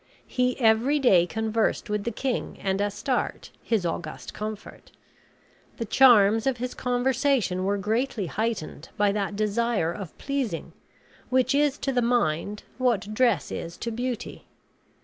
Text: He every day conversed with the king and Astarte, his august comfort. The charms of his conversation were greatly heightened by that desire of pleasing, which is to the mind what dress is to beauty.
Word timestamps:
He 0.25 0.59
every 0.59 0.97
day 0.97 1.27
conversed 1.27 1.87
with 1.87 2.05
the 2.05 2.11
king 2.11 2.57
and 2.59 2.81
Astarte, 2.81 3.51
his 3.61 3.85
august 3.85 4.33
comfort. 4.33 4.91
The 5.77 5.85
charms 5.85 6.47
of 6.47 6.57
his 6.57 6.73
conversation 6.73 7.65
were 7.65 7.77
greatly 7.77 8.25
heightened 8.25 8.89
by 8.97 9.11
that 9.11 9.35
desire 9.35 9.91
of 9.93 10.17
pleasing, 10.17 10.73
which 11.29 11.53
is 11.53 11.77
to 11.77 11.91
the 11.93 12.01
mind 12.01 12.63
what 12.79 13.13
dress 13.13 13.51
is 13.51 13.77
to 13.77 13.91
beauty. 13.91 14.47